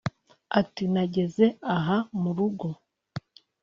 Ati 0.59 0.83
“Nageze 0.93 1.45
aha 1.75 1.97
mu 2.21 2.31
rugo 2.37 2.69